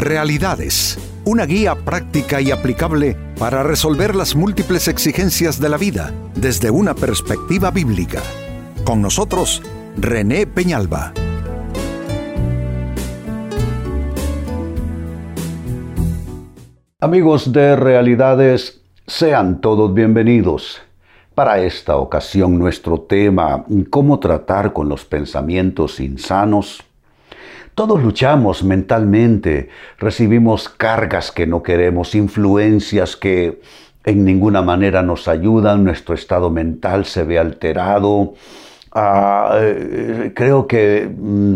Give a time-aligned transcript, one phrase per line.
[0.00, 6.70] Realidades, una guía práctica y aplicable para resolver las múltiples exigencias de la vida desde
[6.70, 8.22] una perspectiva bíblica.
[8.82, 9.62] Con nosotros,
[9.98, 11.12] René Peñalba.
[17.00, 20.80] Amigos de Realidades, sean todos bienvenidos.
[21.34, 26.82] Para esta ocasión nuestro tema, cómo tratar con los pensamientos insanos
[27.80, 33.62] todos luchamos mentalmente, recibimos cargas que no queremos, influencias que
[34.04, 38.34] en ninguna manera nos ayudan, nuestro estado mental se ve alterado.
[38.92, 41.54] Ah, eh, creo que mm,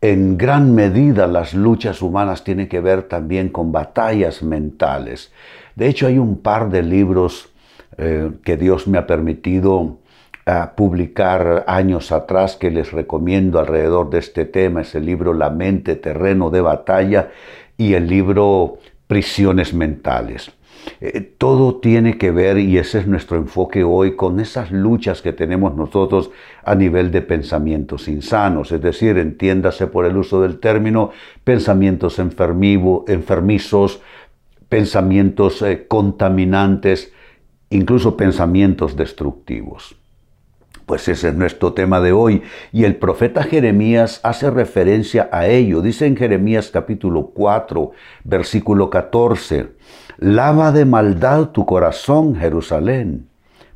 [0.00, 5.30] en gran medida las luchas humanas tienen que ver también con batallas mentales.
[5.74, 7.50] De hecho, hay un par de libros
[7.98, 9.98] eh, que Dios me ha permitido
[10.46, 15.50] a publicar años atrás que les recomiendo alrededor de este tema es el libro La
[15.50, 17.30] mente, terreno de batalla
[17.76, 18.78] y el libro
[19.08, 20.52] Prisiones mentales.
[21.00, 25.32] Eh, todo tiene que ver, y ese es nuestro enfoque hoy, con esas luchas que
[25.32, 26.30] tenemos nosotros
[26.64, 31.10] a nivel de pensamientos insanos, es decir, entiéndase por el uso del término,
[31.42, 34.00] pensamientos enfermizos,
[34.68, 37.12] pensamientos eh, contaminantes,
[37.70, 39.96] incluso pensamientos destructivos.
[40.86, 45.82] Pues ese es nuestro tema de hoy y el profeta Jeremías hace referencia a ello.
[45.82, 47.90] Dice en Jeremías capítulo 4,
[48.22, 49.72] versículo 14,
[50.18, 53.28] Lava de maldad tu corazón, Jerusalén,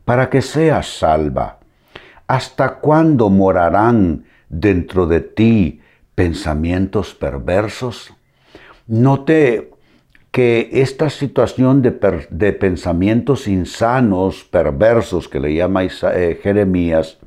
[0.04, 1.58] para que seas salva.
[2.28, 5.80] ¿Hasta cuándo morarán dentro de ti
[6.14, 8.14] pensamientos perversos?
[8.86, 9.69] No te
[10.30, 17.18] que esta situación de, pensamientos insanos, perversos, que le llama eh, Jeremías,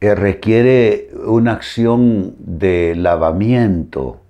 [0.00, 4.20] eh, requiere una acción de lavamiento,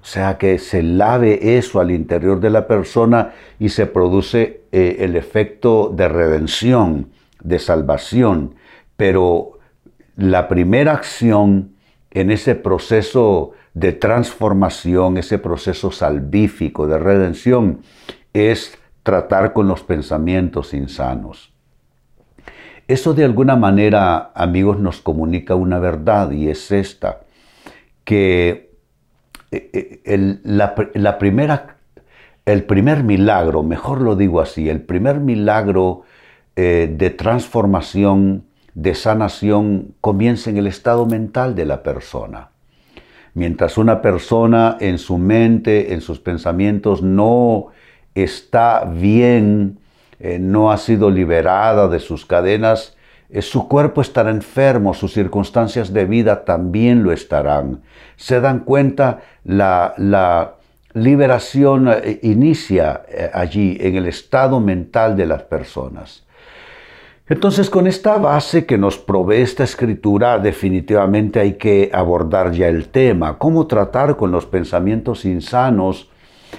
[0.00, 4.96] o sea, que se lave eso al interior de la persona y se produce eh,
[5.00, 7.10] el efecto de redención,
[7.42, 8.54] de salvación.
[8.96, 9.58] Pero
[10.16, 11.72] la primera acción
[12.12, 17.80] en ese proceso de transformación, ese proceso salvífico de redención,
[18.32, 21.52] es tratar con los pensamientos insanos.
[22.88, 27.20] Eso de alguna manera, amigos, nos comunica una verdad y es esta,
[28.04, 28.70] que
[29.52, 31.76] eh, eh, el, la, primera,
[32.46, 36.02] el primer milagro, mejor lo digo así, el primer milagro
[36.56, 38.44] eh, de transformación,
[38.74, 42.50] de sanación, comienza en el estado mental de la persona.
[43.34, 47.68] Mientras una persona en su mente, en sus pensamientos, no
[48.14, 49.78] está bien,
[50.18, 52.96] eh, no ha sido liberada de sus cadenas,
[53.28, 57.82] eh, su cuerpo estará enfermo, sus circunstancias de vida también lo estarán.
[58.16, 60.56] Se dan cuenta, la,
[60.92, 63.02] liberación eh, inicia
[63.32, 66.26] allí, en el estado mental de las personas.
[67.30, 72.88] Entonces, con esta base que nos provee esta escritura, definitivamente hay que abordar ya el
[72.88, 76.10] tema, cómo tratar con los pensamientos insanos,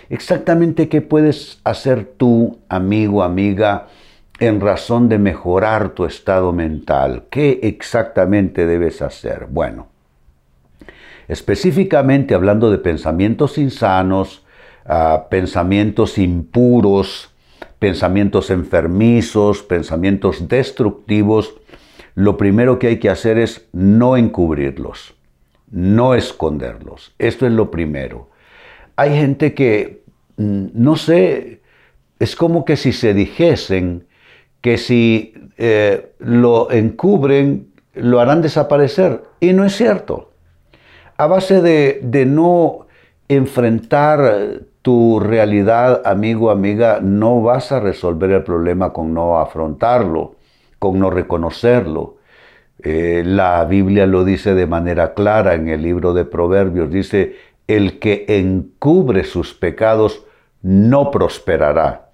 [0.09, 3.87] exactamente qué puedes hacer tú, amigo, amiga,
[4.39, 7.25] en razón de mejorar tu estado mental.
[7.29, 9.47] ¿Qué exactamente debes hacer?
[9.49, 9.89] Bueno,
[11.27, 14.45] específicamente hablando de pensamientos insanos,
[14.85, 17.30] ah, pensamientos impuros,
[17.81, 21.55] pensamientos enfermizos, pensamientos destructivos,
[22.13, 25.15] lo primero que hay que hacer es no encubrirlos,
[25.71, 27.15] no esconderlos.
[27.17, 28.29] Esto es lo primero.
[28.95, 30.03] Hay gente que,
[30.37, 31.61] mm, no sé,
[32.19, 34.05] es como que si se dijesen
[34.61, 39.23] que si eh, lo encubren, lo harán desaparecer.
[39.39, 40.33] Y no es cierto.
[41.17, 42.85] A base de, de no
[43.27, 50.35] enfrentar tu realidad, amigo, amiga, no vas a resolver el problema con no afrontarlo,
[50.79, 52.17] con no reconocerlo.
[52.83, 56.91] Eh, la Biblia lo dice de manera clara en el libro de Proverbios.
[56.91, 57.35] Dice,
[57.67, 60.25] el que encubre sus pecados
[60.63, 62.09] no prosperará.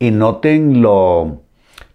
[0.00, 1.42] Y noten lo,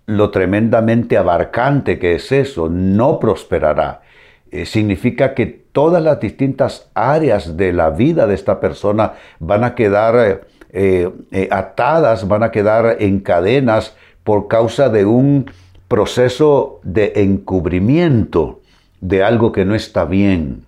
[0.05, 4.01] lo tremendamente abarcante que es eso, no prosperará.
[4.51, 9.75] Eh, significa que todas las distintas áreas de la vida de esta persona van a
[9.75, 15.51] quedar eh, eh, atadas, van a quedar en cadenas por causa de un
[15.87, 18.61] proceso de encubrimiento
[19.01, 20.65] de algo que no está bien.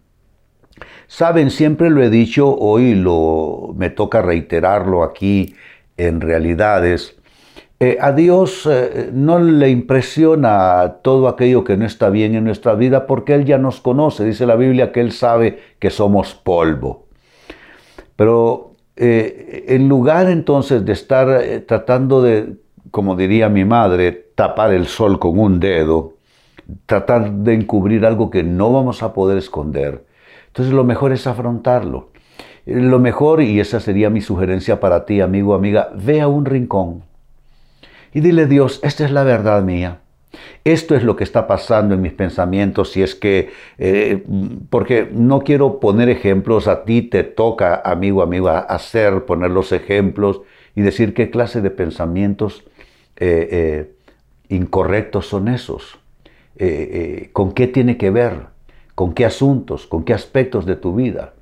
[1.08, 5.56] Saben, siempre lo he dicho, hoy lo, me toca reiterarlo aquí
[5.98, 7.16] en realidades.
[7.78, 12.74] Eh, a Dios eh, no le impresiona todo aquello que no está bien en nuestra
[12.74, 14.24] vida porque Él ya nos conoce.
[14.24, 17.08] Dice la Biblia que Él sabe que somos polvo.
[18.16, 22.56] Pero eh, en lugar entonces de estar tratando de,
[22.92, 26.14] como diría mi madre, tapar el sol con un dedo,
[26.86, 30.06] tratar de encubrir algo que no vamos a poder esconder,
[30.48, 32.10] entonces lo mejor es afrontarlo.
[32.66, 37.04] Lo mejor, y esa sería mi sugerencia para ti, amigo, amiga, ve a un rincón
[38.16, 40.00] y dile, Dios, esta es la verdad mía.
[40.64, 44.24] Esto es lo que está pasando en mis pensamientos, si es que, eh,
[44.70, 50.44] porque no quiero poner ejemplos, a ti te toca, amigo, amiga, hacer, poner los ejemplos
[50.78, 52.64] y decir qué clase de pensamientos
[53.18, 53.92] eh, eh,
[54.48, 56.00] incorrectos son esos,
[57.34, 58.46] con qué tiene que ver,
[58.96, 61.34] con qué asuntos, con qué aspectos de tu vida.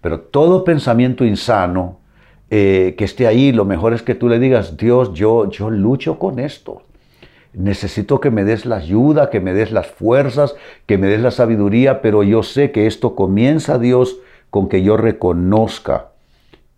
[0.00, 2.03] Pero todo pensamiento insano
[2.48, 6.38] que esté ahí, lo mejor es que tú le digas, Dios, yo, yo lucho con
[6.38, 6.82] esto
[7.54, 10.54] necesito que me des la ayuda, que me des las fuerzas,
[10.86, 14.18] que me des la sabiduría, pero yo sé que esto comienza, Dios,
[14.50, 16.10] con que yo reconozca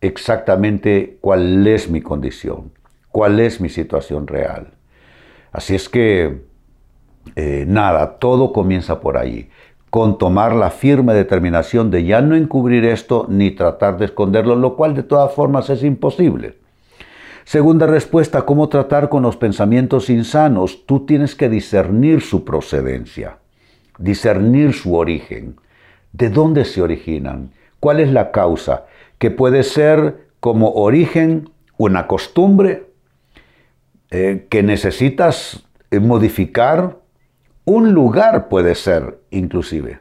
[0.01, 2.73] exactamente cuál es mi condición,
[3.11, 4.69] cuál es mi situación real.
[5.53, 6.43] Así es que,
[7.35, 9.49] eh, nada, todo comienza por ahí,
[9.97, 14.77] con tomar la firme determinación de ya no encubrir esto ni tratar de esconderlo, lo
[14.77, 16.59] cual de todas formas es imposible.
[17.47, 20.85] Segunda respuesta, ¿cómo tratar con los pensamientos insanos?
[20.85, 23.39] Tú tienes que discernir su procedencia,
[23.97, 25.57] discernir su origen.
[26.13, 27.53] ¿De dónde se originan?
[27.81, 28.85] ¿Cuál es la causa?
[29.17, 32.91] Que puede ser como origen una costumbre
[34.11, 36.99] eh, que necesitas modificar.
[37.69, 39.99] Un lugar puede ser, inclusive.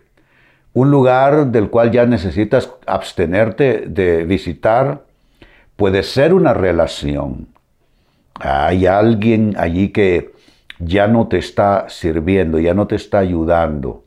[0.74, 5.02] Un lugar del cual ya necesitas abstenerte de visitar
[5.76, 7.48] puede ser una relación.
[8.36, 10.36] Hay alguien allí que
[10.78, 14.04] ya no te está sirviendo, ya no te está ayudando,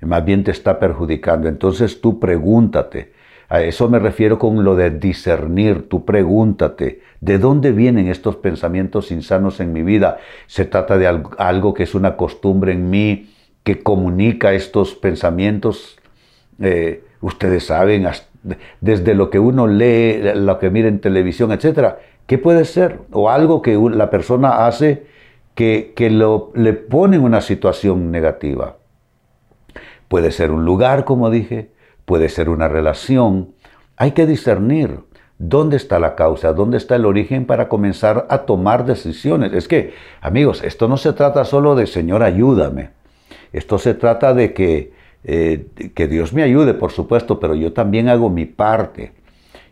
[0.00, 1.48] más bien te está perjudicando.
[1.48, 3.12] Entonces tú pregúntate,
[3.48, 9.10] a eso me refiero con lo de discernir, tú pregúntate, ¿de dónde vienen estos pensamientos
[9.10, 10.18] insanos en mi vida?
[10.46, 13.30] Se trata de algo que es una costumbre en mí,
[13.62, 15.98] que comunica estos pensamientos.
[16.60, 18.06] Eh, ustedes saben,
[18.80, 21.98] desde lo que uno lee, lo que mira en televisión, etcétera.
[22.26, 22.98] ¿Qué puede ser?
[23.12, 25.06] O algo que la persona hace
[25.54, 25.94] que,
[26.54, 28.76] le pone en una situación negativa.
[30.08, 31.70] Puede ser un lugar, como dije,
[32.08, 33.50] puede ser una relación.
[33.96, 35.02] Hay que discernir
[35.38, 39.52] dónde está la causa, dónde está el origen para comenzar a tomar decisiones.
[39.52, 42.90] Es que, amigos, esto no se trata solo de Señor, ayúdame.
[43.52, 48.08] Esto se trata de que eh, que Dios me ayude, por supuesto, pero yo también
[48.08, 49.12] hago mi parte.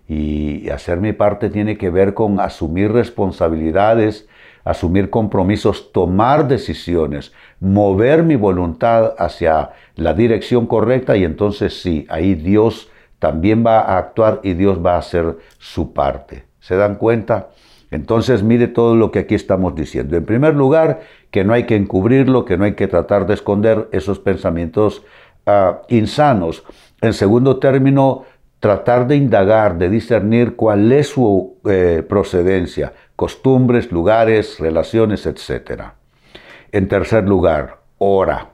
[0.08, 4.28] Y hacer mi parte tiene que ver con asumir responsabilidades,
[4.66, 12.34] asumir compromisos, tomar decisiones, mover mi voluntad hacia la dirección correcta y entonces sí, ahí
[12.34, 16.44] Dios también va a actuar y Dios va a hacer su parte.
[16.60, 17.48] ¿Se dan cuenta?
[17.90, 20.16] Entonces mire todo lo que aquí estamos diciendo.
[20.16, 23.88] En primer lugar, que no hay que encubrirlo, que no hay que tratar de esconder
[23.92, 25.02] esos pensamientos
[25.46, 26.64] Ah, insanos.
[27.00, 28.24] En segundo término,
[28.58, 35.82] tratar de indagar, de discernir cuál es su eh, procedencia, costumbres, lugares, relaciones, etc.
[36.72, 38.52] En tercer lugar, ora,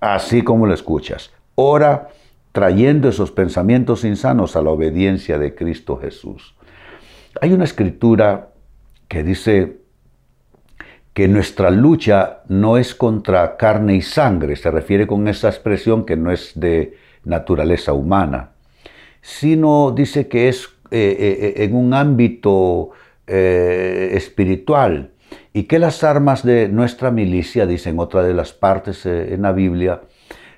[0.00, 1.32] así como lo escuchas.
[1.54, 2.08] Ora
[2.52, 6.54] trayendo esos pensamientos insanos a la obediencia de Cristo Jesús.
[7.40, 8.50] Hay una escritura
[9.08, 9.82] que dice,
[11.14, 16.16] que nuestra lucha no es contra carne y sangre, se refiere con esa expresión que
[16.16, 18.52] no es de naturaleza humana,
[19.20, 22.90] sino dice que es eh, eh, eh, en un ámbito
[23.26, 25.12] espiritual
[25.52, 30.02] y que las armas de nuestra milicia, dicen otra de las partes en la Biblia,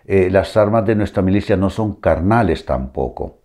[0.07, 3.39] las armas de nuestra milicia no son carnales tampoco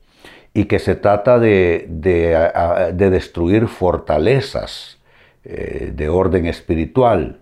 [0.54, 5.00] y que se trata de, de destruir fortalezas
[5.46, 7.40] eh, de orden espiritual.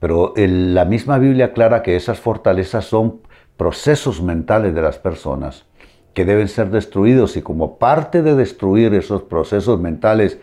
[0.00, 3.20] Pero la misma Biblia aclara que esas fortalezas son
[3.58, 5.66] procesos mentales de las personas
[6.14, 10.38] que deben ser destruidos y como parte de destruir esos procesos mentales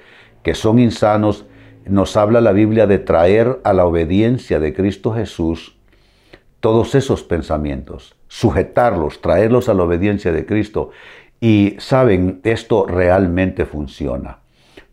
[0.46, 1.48] que son insanos,
[1.88, 5.76] nos habla la Biblia de traer a la obediencia de Cristo Jesús
[6.60, 10.92] todos esos pensamientos, sujetarlos, traerlos a la obediencia de Cristo.
[11.42, 14.38] Y saben, esto realmente funciona.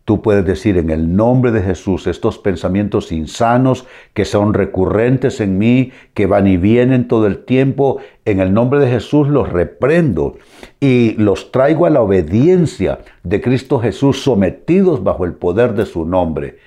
[0.05, 5.57] Tú puedes decir en el nombre de Jesús estos pensamientos insanos que son recurrentes en
[5.57, 10.35] mí, que van y vienen todo el tiempo, en el nombre de Jesús los reprendo
[10.81, 16.05] y los traigo a la obediencia de Cristo Jesús sometidos bajo el poder de su
[16.05, 16.57] nombre.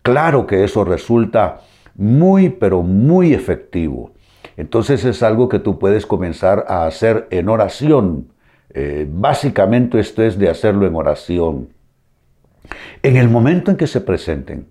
[0.00, 1.60] Claro que eso resulta
[1.94, 4.12] muy, pero muy efectivo.
[4.56, 8.28] Entonces es algo que tú puedes comenzar a hacer en oración
[8.74, 11.68] Eh, básicamente esto es de hacerlo en oración.
[13.02, 14.66] En el momento en que se presenten,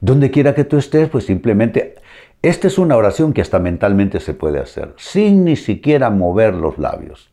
[0.00, 1.96] donde quiera que tú estés, pues simplemente,
[2.42, 6.78] esta es una oración que hasta mentalmente se puede hacer, sin ni siquiera mover los
[6.78, 7.32] labios.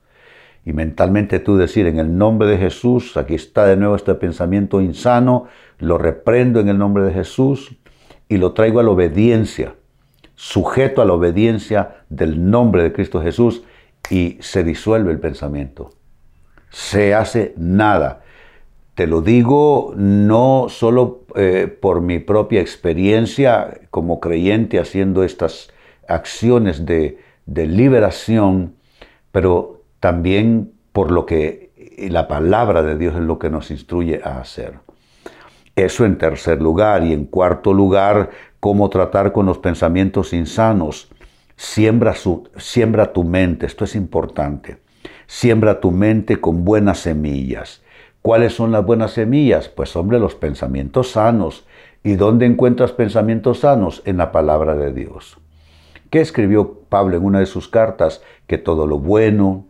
[0.66, 4.82] Y mentalmente tú decir, en el nombre de Jesús, aquí está de nuevo este pensamiento
[4.82, 5.46] insano,
[5.78, 7.76] lo reprendo en el nombre de Jesús
[8.28, 9.76] y lo traigo a la obediencia,
[10.34, 13.64] sujeto a la obediencia del nombre de Cristo Jesús
[14.10, 15.92] y se disuelve el pensamiento.
[16.72, 18.24] Se hace nada.
[18.96, 25.70] Te lo digo no solo eh, por mi propia experiencia como creyente haciendo estas
[26.08, 28.76] acciones de, liberación,
[29.34, 31.72] pero también por lo que
[32.10, 34.80] la palabra de Dios es lo que nos instruye a hacer.
[35.76, 37.04] Eso en tercer lugar.
[37.04, 38.30] Y en cuarto lugar,
[38.62, 41.10] cómo tratar con los pensamientos insanos.
[41.58, 44.78] Siembra, su, siembra tu mente, esto es importante.
[45.28, 47.82] Siembra tu mente con buenas semillas.
[48.26, 49.70] ¿Cuáles son las buenas semillas?
[49.70, 51.68] Pues hombre, los pensamientos sanos.
[52.04, 54.02] ¿Y dónde encuentras pensamientos sanos?
[54.04, 55.38] En la palabra de Dios.
[56.10, 58.24] ¿Qué escribió Pablo en una de sus cartas?
[58.48, 59.68] Que todo lo bueno,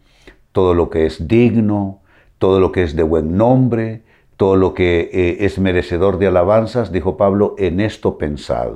[0.53, 1.99] todo lo que es digno,
[2.37, 4.03] todo lo que es de buen nombre,
[4.37, 8.69] todo lo que eh, es merecedor de alabanzas, dijo Pablo, en esto pensad,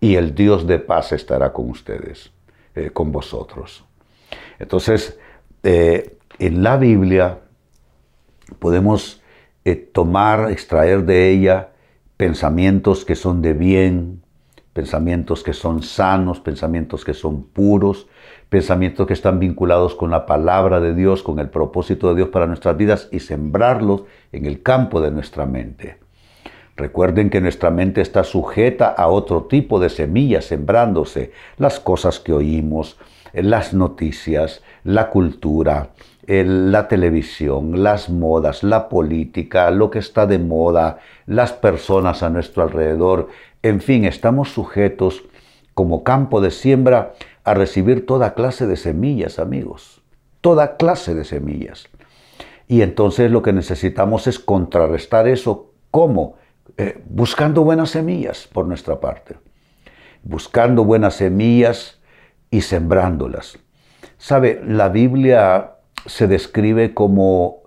[0.00, 2.30] y el Dios de paz estará con ustedes,
[2.76, 3.84] eh, con vosotros.
[4.60, 5.18] Entonces,
[5.64, 7.40] eh, en la Biblia
[8.58, 9.22] podemos
[9.92, 11.70] tomar, extraer de ella
[12.16, 14.22] pensamientos que son de bien,
[14.72, 18.08] pensamientos que son sanos, pensamientos que son puros,
[18.48, 22.46] pensamientos que están vinculados con la palabra de Dios, con el propósito de Dios para
[22.46, 25.98] nuestras vidas y sembrarlos en el campo de nuestra mente.
[26.76, 32.32] Recuerden que nuestra mente está sujeta a otro tipo de semillas sembrándose, las cosas que
[32.32, 32.98] oímos,
[33.32, 35.90] las noticias, la cultura,
[36.30, 42.62] la televisión, las modas, la política, lo que está de moda, las personas a nuestro
[42.62, 43.28] alrededor,
[43.62, 45.24] en fin, estamos sujetos
[45.74, 50.02] como campo de siembra a recibir toda clase de semillas, amigos.
[50.40, 51.88] Toda clase de semillas.
[52.68, 55.72] Y entonces lo que necesitamos es contrarrestar eso.
[55.90, 56.36] ¿Cómo?
[56.76, 59.36] Eh, buscando buenas semillas por nuestra parte.
[60.22, 62.00] Buscando buenas semillas
[62.50, 63.58] y sembrándolas.
[64.16, 65.72] Sabe, la Biblia
[66.06, 67.62] se describe como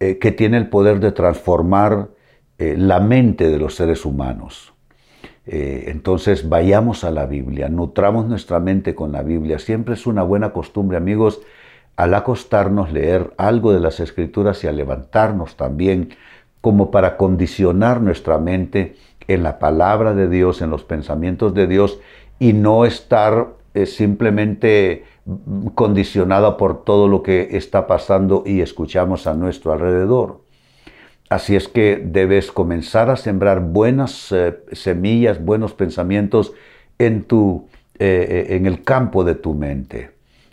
[0.00, 2.08] eh, que tiene el poder de transformar
[2.58, 4.72] eh, la mente de los seres humanos.
[5.46, 9.58] Eh, entonces vayamos a la Biblia, nutramos nuestra mente con la Biblia.
[9.58, 11.40] Siempre es una buena costumbre, amigos,
[11.96, 16.10] al acostarnos leer algo de las escrituras y al levantarnos también,
[16.60, 18.96] como para condicionar nuestra mente
[19.28, 22.00] en la palabra de Dios, en los pensamientos de Dios
[22.38, 25.04] y no estar simplemente
[25.74, 30.40] condicionada por todo lo que está pasando y escuchamos a nuestro alrededor.
[31.28, 36.52] Así es que debes comenzar a sembrar buenas eh, semillas, buenos pensamientos
[36.98, 37.66] en, tu,
[37.98, 40.10] eh, eh, en el campo de tu mente.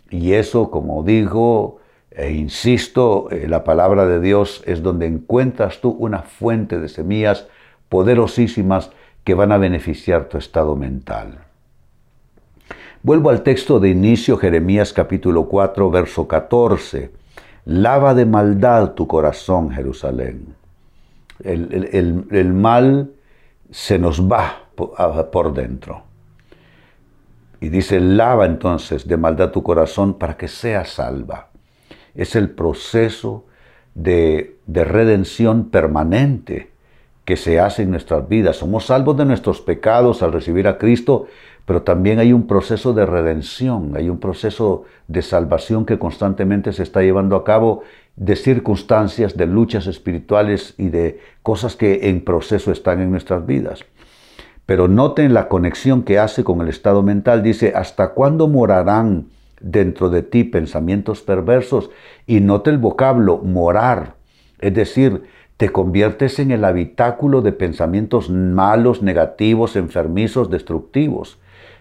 [0.10, 6.20] Y eso, como digo e insisto, la palabra de Dios es donde encuentras tú una
[6.20, 7.48] fuente de semillas
[7.90, 8.92] poderosísimas
[9.24, 11.40] que van a beneficiar tu estado mental.
[13.04, 17.12] Vuelvo al texto de inicio, Jeremías capítulo 4, verso 14.
[17.66, 20.56] Lava de maldad tu corazón, Jerusalén
[21.44, 23.12] el, mal
[23.72, 26.04] se nos va por dentro.
[27.60, 31.50] Y dice, lava entonces de maldad tu corazón para que sea salva.
[32.14, 33.46] Es el proceso
[33.96, 36.72] de, de, redención permanente
[37.26, 38.58] que se hace en nuestras vidas.
[38.58, 41.28] Somos salvos de nuestros pecados al recibir a Cristo,
[41.66, 46.84] pero también hay un proceso de redención, hay un proceso de salvación que constantemente se
[46.84, 47.84] está llevando a cabo
[48.16, 53.86] de circunstancias, de luchas espirituales y de cosas que en proceso están en nuestras vidas.
[54.66, 57.44] Pero noten la conexión que hace con el estado mental.
[57.44, 59.28] Dice, ¿hasta cuándo morarán
[59.60, 61.90] dentro de ti pensamientos perversos?
[62.28, 64.16] Y note el vocablo, morar.
[64.60, 65.24] Es decir,
[65.58, 71.40] te conviertes en el habitáculo de pensamientos malos, negativos, enfermizos, destructivos.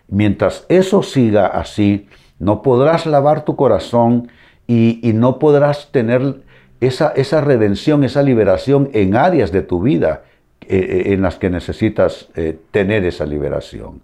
[0.08, 4.28] Mientras eso siga así, no podrás lavar tu corazón
[4.66, 6.42] y, no podrás tener
[6.80, 10.22] esa, esa, redención, esa liberación en áreas de tu vida
[10.62, 14.00] eh, eh, en las que necesitas eh, tener esa liberación.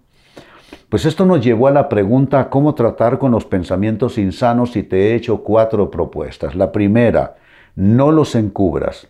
[0.89, 4.97] Pues esto nos llevó a la pregunta cómo tratar con los pensamientos insanos y te
[4.97, 6.55] he hecho cuatro propuestas.
[6.55, 7.37] La primera,
[7.75, 9.07] no los encubras,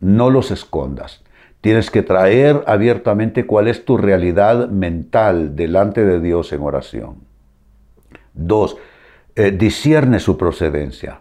[0.00, 1.22] no los escondas.
[1.62, 7.18] Tienes que traer abiertamente cuál es tu realidad mental delante de Dios en oración.
[8.34, 8.76] Dos,
[9.36, 11.20] eh, discierne su procedencia.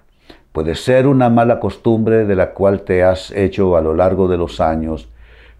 [0.51, 4.37] Puede ser una mala costumbre de la cual te has hecho a lo largo de
[4.37, 5.09] los años.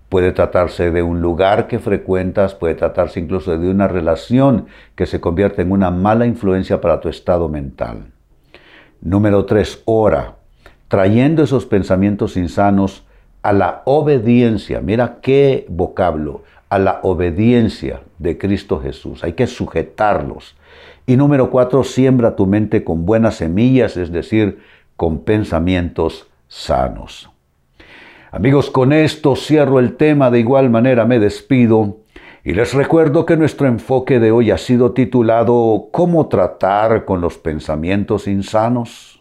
[0.09, 5.21] Puede tratarse de un lugar que frecuentas, puede tratarse incluso de una relación que se
[5.21, 8.07] convierte en una mala influencia para tu estado mental.
[8.99, 10.37] Número tres, ora,
[10.87, 13.05] trayendo esos pensamientos insanos
[13.41, 14.81] a la obediencia.
[14.81, 19.23] Mira qué vocablo, a la obediencia de Cristo Jesús.
[19.23, 20.55] Hay que sujetarlos.
[21.05, 24.59] Y número cuatro, siembra tu mente con buenas semillas, es decir,
[24.95, 27.29] con pensamientos sanos.
[28.31, 31.97] Amigos, con esto cierro el tema, de igual manera me despido
[32.43, 37.37] y les recuerdo que nuestro enfoque de hoy ha sido titulado ¿Cómo tratar con los
[37.37, 39.20] pensamientos insanos?